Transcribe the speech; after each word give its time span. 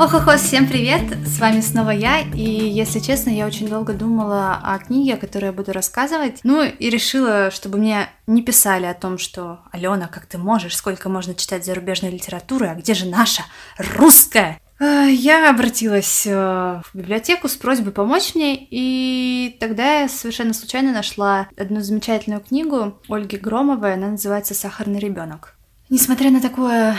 Ох-охо, 0.00 0.36
всем 0.36 0.68
привет! 0.68 1.02
С 1.26 1.40
вами 1.40 1.60
снова 1.60 1.90
я, 1.90 2.20
и 2.20 2.40
если 2.40 3.00
честно, 3.00 3.30
я 3.30 3.48
очень 3.48 3.68
долго 3.68 3.92
думала 3.92 4.60
о 4.62 4.78
книге, 4.78 5.14
о 5.14 5.16
которой 5.16 5.46
я 5.46 5.52
буду 5.52 5.72
рассказывать, 5.72 6.38
ну 6.44 6.62
и 6.62 6.88
решила, 6.88 7.50
чтобы 7.50 7.78
мне 7.78 8.08
не 8.28 8.42
писали 8.42 8.86
о 8.86 8.94
том, 8.94 9.18
что 9.18 9.58
«Алена, 9.72 10.06
как 10.06 10.26
ты 10.26 10.38
можешь, 10.38 10.76
сколько 10.76 11.08
можно 11.08 11.34
читать 11.34 11.64
зарубежной 11.64 12.12
литературы, 12.12 12.68
а 12.68 12.76
где 12.76 12.94
же 12.94 13.06
наша 13.06 13.42
русская?» 13.76 14.60
э, 14.78 15.08
Я 15.10 15.50
обратилась 15.50 16.24
э, 16.28 16.32
в 16.32 16.90
библиотеку 16.94 17.48
с 17.48 17.56
просьбой 17.56 17.92
помочь 17.92 18.36
мне, 18.36 18.56
и 18.70 19.56
тогда 19.58 20.02
я 20.02 20.08
совершенно 20.08 20.54
случайно 20.54 20.92
нашла 20.92 21.48
одну 21.56 21.80
замечательную 21.80 22.40
книгу 22.40 23.00
Ольги 23.08 23.36
Громовой, 23.36 23.94
она 23.94 24.06
называется 24.10 24.54
«Сахарный 24.54 25.00
ребенок». 25.00 25.56
Несмотря 25.90 26.30
на 26.30 26.40
такое 26.40 26.96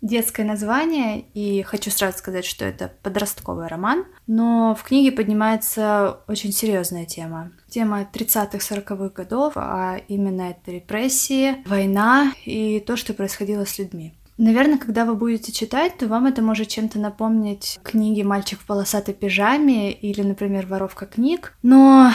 детское 0.00 0.44
название, 0.44 1.20
и 1.34 1.62
хочу 1.62 1.90
сразу 1.90 2.18
сказать, 2.18 2.44
что 2.44 2.64
это 2.64 2.92
подростковый 3.02 3.66
роман, 3.66 4.04
но 4.26 4.74
в 4.74 4.82
книге 4.84 5.12
поднимается 5.12 6.20
очень 6.28 6.52
серьезная 6.52 7.04
тема. 7.04 7.52
Тема 7.68 8.08
30-40-х 8.12 9.08
годов, 9.08 9.54
а 9.56 9.98
именно 10.08 10.42
это 10.42 10.70
репрессии, 10.70 11.56
война 11.66 12.32
и 12.44 12.80
то, 12.80 12.96
что 12.96 13.14
происходило 13.14 13.64
с 13.64 13.78
людьми. 13.78 14.14
Наверное, 14.38 14.78
когда 14.78 15.04
вы 15.04 15.16
будете 15.16 15.50
читать, 15.50 15.98
то 15.98 16.06
вам 16.06 16.26
это 16.26 16.42
может 16.42 16.68
чем-то 16.68 17.00
напомнить 17.00 17.80
книги 17.82 18.22
«Мальчик 18.22 18.60
в 18.60 18.66
полосатой 18.66 19.12
пижаме» 19.12 19.90
или, 19.90 20.22
например, 20.22 20.66
«Воровка 20.66 21.06
книг». 21.06 21.54
Но 21.62 22.12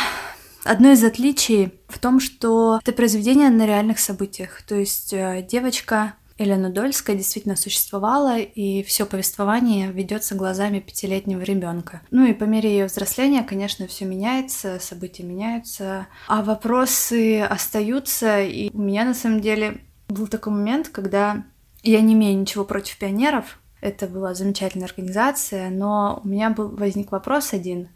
Одно 0.64 0.92
из 0.92 1.04
отличий 1.04 1.74
в 1.90 2.00
том, 2.00 2.22
что 2.22 2.80
это 2.82 2.94
произведение 2.94 3.50
на 3.50 3.66
реальных 3.66 4.00
событиях. 4.00 4.62
То 4.62 4.76
есть 4.76 5.12
э, 5.12 5.46
девочка 5.50 6.14
Елена 6.44 6.70
Дольская 6.70 7.16
действительно 7.16 7.56
существовала, 7.56 8.38
и 8.38 8.84
все 8.84 9.06
повествование 9.06 9.92
ведется 9.92 10.36
глазами 10.36 10.80
пятилетнего 10.80 11.42
ребенка. 11.42 12.02
Ну 12.12 12.26
и 12.26 12.34
по 12.34 12.44
мере 12.44 12.70
ее 12.70 12.86
взросления, 12.86 13.44
конечно, 13.44 13.88
все 13.88 14.06
меняется, 14.06 14.80
события 14.80 15.24
меняются, 15.24 16.08
а 16.28 16.44
вопросы 16.44 17.42
остаются. 17.42 18.42
И 18.42 18.70
у 18.74 18.82
меня 18.82 19.06
на 19.06 19.14
самом 19.14 19.42
деле 19.42 19.82
был 20.08 20.28
такой 20.28 20.54
момент, 20.54 20.90
когда 20.90 21.44
я 21.82 22.02
не 22.02 22.14
имею 22.14 22.40
ничего 22.40 22.64
против 22.64 22.98
пионеров. 22.98 23.60
Это 23.82 24.08
была 24.08 24.34
замечательная 24.34 24.88
организация, 24.88 25.70
но 25.70 26.22
у 26.24 26.28
меня 26.28 26.50
был, 26.50 26.70
возник 26.70 27.12
вопрос 27.12 27.54
один. 27.54 27.90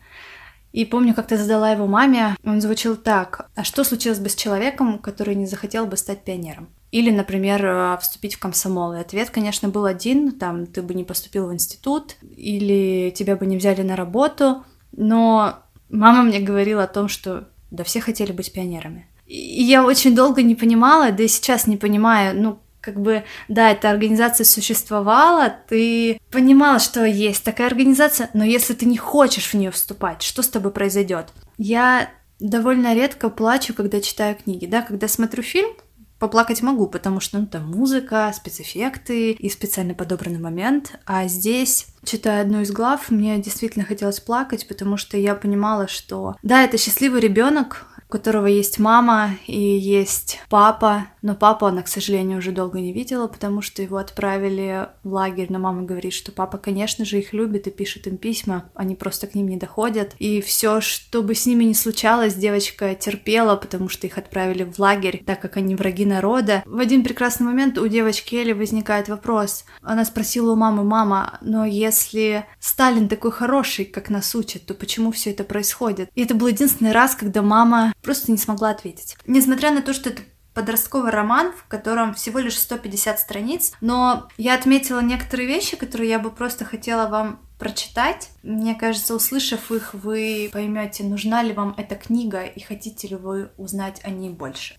И 0.73 0.85
помню, 0.85 1.13
как 1.13 1.27
ты 1.27 1.37
задала 1.37 1.71
его 1.71 1.87
маме, 1.87 2.35
он 2.43 2.61
звучал 2.61 2.97
так. 2.97 3.49
А 3.55 3.63
что 3.63 3.83
случилось 3.83 4.19
бы 4.19 4.29
с 4.29 4.35
человеком, 4.35 4.99
который 4.99 5.35
не 5.35 5.45
захотел 5.45 5.87
бы 5.87 5.95
стать 5.95 6.23
пионером? 6.23 6.67
Или, 6.91 7.11
например, 7.11 7.65
э, 7.65 7.97
вступить 8.01 8.35
в 8.35 8.39
комсомол. 8.39 8.93
И 8.93 8.99
ответ, 8.99 9.29
конечно, 9.29 9.69
был 9.69 9.85
один, 9.85 10.31
там, 10.31 10.65
ты 10.65 10.81
бы 10.81 10.93
не 10.93 11.03
поступил 11.03 11.47
в 11.47 11.53
институт, 11.53 12.15
или 12.35 13.11
тебя 13.11 13.35
бы 13.35 13.45
не 13.45 13.57
взяли 13.57 13.81
на 13.81 13.95
работу, 13.95 14.63
но 14.93 15.59
мама 15.89 16.23
мне 16.23 16.39
говорила 16.39 16.83
о 16.83 16.87
том, 16.87 17.07
что 17.07 17.49
да 17.71 17.83
все 17.83 17.99
хотели 17.99 18.31
быть 18.31 18.53
пионерами. 18.53 19.07
И 19.25 19.63
я 19.63 19.85
очень 19.85 20.15
долго 20.15 20.41
не 20.41 20.55
понимала, 20.55 21.11
да 21.11 21.23
и 21.23 21.27
сейчас 21.27 21.67
не 21.67 21.75
понимаю, 21.75 22.41
ну, 22.41 22.59
как 22.79 23.01
бы, 23.01 23.25
да, 23.49 23.71
эта 23.71 23.89
организация 23.89 24.45
существовала, 24.45 25.53
ты 25.67 26.17
понимала, 26.31 26.79
что 26.79 27.03
есть 27.03 27.43
такая 27.43 27.67
организация, 27.67 28.29
но 28.33 28.45
если 28.45 28.73
ты 28.73 28.85
не 28.85 28.97
хочешь 28.97 29.47
в 29.47 29.53
нее 29.55 29.71
вступать, 29.71 30.21
что 30.21 30.41
с 30.41 30.47
тобой 30.47 30.71
произойдет? 30.71 31.27
Я 31.57 32.09
довольно 32.39 32.95
редко 32.95 33.29
плачу, 33.29 33.73
когда 33.73 33.99
читаю 33.99 34.35
книги, 34.35 34.65
да, 34.65 34.81
когда 34.81 35.09
смотрю 35.09 35.43
фильм, 35.43 35.71
Поплакать 36.19 36.61
могу, 36.61 36.87
потому 36.87 37.19
что 37.19 37.37
ну, 37.37 37.45
там 37.45 37.69
музыка, 37.69 38.31
спецэффекты 38.35 39.31
и 39.31 39.49
специально 39.49 39.93
подобранный 39.93 40.39
момент. 40.39 40.99
А 41.05 41.27
здесь, 41.27 41.87
читая 42.03 42.41
одну 42.41 42.61
из 42.61 42.71
глав, 42.71 43.11
мне 43.11 43.37
действительно 43.37 43.85
хотелось 43.85 44.19
плакать, 44.19 44.67
потому 44.67 44.97
что 44.97 45.17
я 45.17 45.35
понимала, 45.35 45.87
что 45.87 46.35
да, 46.41 46.63
это 46.63 46.77
счастливый 46.77 47.21
ребенок, 47.21 47.85
у 48.07 48.11
которого 48.11 48.47
есть 48.47 48.79
мама 48.79 49.31
и 49.45 49.59
есть 49.59 50.39
папа, 50.49 51.07
но 51.27 51.35
папу 51.35 51.65
она, 51.65 51.83
к 51.83 51.89
сожалению, 51.89 52.37
уже 52.37 52.53
долго 52.53 52.79
не 52.79 52.93
видела, 52.93 53.27
потому 53.27 53.61
что 53.61 53.81
его 53.81 53.97
отправили 53.97 54.87
в 55.03 55.11
лагерь, 55.11 55.47
но 55.49 55.59
мама 55.59 55.83
говорит, 55.83 56.13
что 56.13 56.31
папа, 56.31 56.57
конечно 56.57 57.03
же, 57.03 57.19
их 57.19 57.33
любит 57.33 57.67
и 57.67 57.69
пишет 57.69 58.07
им 58.07 58.15
письма, 58.15 58.69
они 58.73 58.95
просто 58.95 59.27
к 59.27 59.35
ним 59.35 59.49
не 59.49 59.57
доходят. 59.57 60.15
И 60.19 60.39
все, 60.39 60.79
что 60.79 61.21
бы 61.21 61.35
с 61.35 61.45
ними 61.45 61.65
ни 61.65 61.73
случалось, 61.73 62.33
девочка 62.33 62.95
терпела, 62.95 63.57
потому 63.57 63.89
что 63.89 64.07
их 64.07 64.17
отправили 64.17 64.63
в 64.63 64.79
лагерь, 64.79 65.21
так 65.25 65.41
как 65.41 65.57
они 65.57 65.75
враги 65.75 66.05
народа. 66.05 66.63
В 66.65 66.79
один 66.79 67.03
прекрасный 67.03 67.45
момент 67.45 67.77
у 67.77 67.85
девочки 67.89 68.35
Эли 68.35 68.53
возникает 68.53 69.09
вопрос. 69.09 69.65
Она 69.81 70.05
спросила 70.05 70.53
у 70.53 70.55
мамы, 70.55 70.85
мама, 70.85 71.39
но 71.41 71.65
если 71.65 72.45
Сталин 72.61 73.09
такой 73.09 73.31
хороший, 73.31 73.83
как 73.83 74.09
нас 74.09 74.33
учат, 74.33 74.65
то 74.65 74.73
почему 74.73 75.11
все 75.11 75.31
это 75.31 75.43
происходит? 75.43 76.09
И 76.15 76.23
это 76.23 76.35
был 76.35 76.47
единственный 76.47 76.93
раз, 76.93 77.15
когда 77.15 77.41
мама 77.41 77.91
просто 78.01 78.31
не 78.31 78.37
смогла 78.37 78.69
ответить. 78.69 79.17
Несмотря 79.27 79.71
на 79.71 79.81
то, 79.81 79.91
что 79.91 80.09
это 80.09 80.21
подростковый 80.57 81.11
роман, 81.11 81.53
в 81.53 81.67
котором 81.67 82.15
всего 82.15 82.39
лишь 82.39 82.57
150 82.57 83.19
страниц, 83.19 83.73
но 83.79 84.27
я 84.37 84.55
отметила 84.55 85.01
некоторые 85.01 85.47
вещи, 85.47 85.77
которые 85.77 86.09
я 86.09 86.17
бы 86.17 86.31
просто 86.31 86.65
хотела 86.65 87.07
вам 87.07 87.39
прочитать. 87.59 88.31
Мне 88.41 88.73
кажется, 88.73 89.13
услышав 89.13 89.71
их, 89.71 89.93
вы 89.93 90.49
поймете, 90.51 91.03
нужна 91.03 91.43
ли 91.43 91.53
вам 91.53 91.75
эта 91.77 91.93
книга 91.93 92.41
и 92.41 92.59
хотите 92.59 93.07
ли 93.07 93.15
вы 93.15 93.51
узнать 93.57 94.01
о 94.03 94.09
ней 94.09 94.31
больше. 94.31 94.77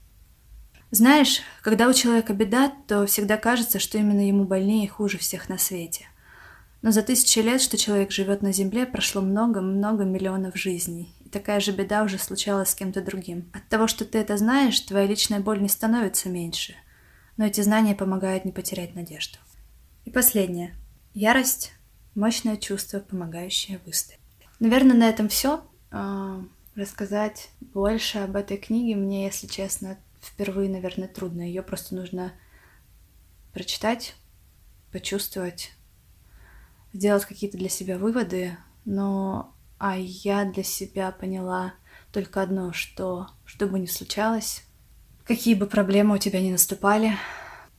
Знаешь, 0.91 1.43
когда 1.63 1.87
у 1.87 1.93
человека 1.93 2.33
беда, 2.33 2.73
то 2.89 3.07
всегда 3.07 3.37
кажется, 3.37 3.79
что 3.79 3.99
именно 3.99 4.27
ему 4.27 4.43
больнее 4.43 4.85
и 4.85 4.89
хуже 4.89 5.17
всех 5.17 5.49
на 5.49 5.59
свете. 5.59 6.07
Но 6.83 6.91
за 6.91 7.03
тысячи 7.03 7.39
лет, 7.39 7.61
что 7.61 7.77
человек 7.77 8.11
живет 8.11 8.43
на 8.43 8.53
Земле, 8.53 8.85
прошло 8.85 9.23
много-много 9.23 10.03
миллионов 10.03 10.57
жизней 10.57 11.15
такая 11.31 11.61
же 11.61 11.73
беда 11.73 12.03
уже 12.03 12.19
случалась 12.19 12.71
с 12.71 12.75
кем-то 12.75 13.03
другим. 13.03 13.51
От 13.53 13.69
того, 13.69 13.87
что 13.87 14.05
ты 14.05 14.19
это 14.19 14.37
знаешь, 14.37 14.81
твоя 14.81 15.07
личная 15.07 15.41
боль 15.41 15.61
не 15.61 15.69
становится 15.69 16.29
меньше, 16.29 16.75
но 17.37 17.47
эти 17.47 17.61
знания 17.61 17.95
помогают 17.95 18.45
не 18.45 18.53
потерять 18.53 18.95
надежду. 18.95 19.39
И 20.05 20.11
последнее. 20.11 20.75
Ярость– 21.15 21.73
мощное 22.15 22.57
чувство, 22.57 23.01
помогающее 23.01 23.81
выстоять. 23.85 24.21
Наверное, 24.61 24.97
на 24.97 25.09
этом 25.09 25.29
все. 25.29 25.65
А, 25.91 26.43
рассказать 26.75 27.51
больше 27.61 28.19
об 28.19 28.37
этой 28.37 28.57
книге 28.57 28.97
мне, 28.97 29.27
если 29.27 29.47
честно, 29.47 29.99
впервые, 30.21 30.71
наверное, 30.71 31.09
трудно. 31.09 31.43
Ее 31.43 31.63
просто 31.63 31.95
нужно 31.95 32.33
прочитать, 33.53 34.15
почувствовать, 34.93 35.73
сделать 36.93 37.25
какие-то 37.25 37.59
для 37.59 37.69
себя 37.69 37.99
выводы, 37.99 38.57
но 38.85 39.55
а 39.79 39.97
я 39.97 40.45
для 40.45 40.63
себя 40.63 41.11
поняла 41.13 41.75
только 42.13 42.43
одно, 42.43 42.73
что 42.73 43.29
что 43.45 43.67
бы 43.67 43.79
ни 43.79 43.87
случалось, 43.87 44.63
какие 45.25 45.55
бы 45.55 45.67
проблемы 45.67 46.17
у 46.17 46.19
тебя 46.19 46.41
ни 46.41 46.51
наступали, 46.51 47.17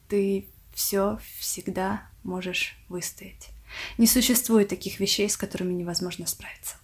ты 0.08 0.48
все 0.74 1.20
всегда 1.40 2.04
можешь 2.24 2.78
выстоять. 2.90 3.50
Не 3.98 4.08
существует 4.08 4.70
таких 4.70 5.00
вещей, 5.00 5.30
с 5.30 5.38
которыми 5.38 5.74
невозможно 5.74 6.26
справиться. 6.26 6.76